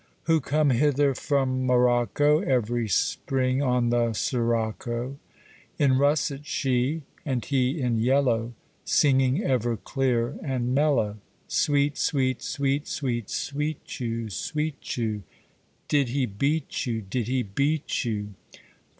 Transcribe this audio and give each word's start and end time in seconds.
Who 0.23 0.41
come 0.41 0.71
hither 0.71 1.13
from 1.13 1.63
Morocco 1.67 2.39
Every 2.39 2.87
spring 2.87 3.61
on 3.61 3.91
the 3.91 4.13
sirocco? 4.13 5.19
In 5.77 5.95
russet 5.95 6.43
she, 6.43 7.03
and 7.23 7.45
he 7.45 7.79
in 7.79 7.99
yellow, 7.99 8.53
Singing 8.83 9.43
ever 9.43 9.77
clear 9.77 10.39
and 10.41 10.73
mellow, 10.73 11.17
'Sweet, 11.47 11.99
sweet, 11.99 12.41
sweet, 12.41 12.87
sweet, 12.87 13.29
sweet 13.29 13.99
you, 13.99 14.31
sweet 14.31 14.97
you, 14.97 15.21
Did 15.87 16.09
he 16.09 16.25
beat 16.25 16.87
you? 16.87 17.03
Did 17.03 17.27
he 17.27 17.43
beat 17.43 18.03
you?' 18.03 18.33